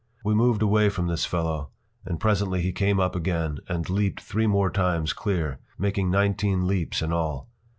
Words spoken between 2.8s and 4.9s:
up again, and leaped three more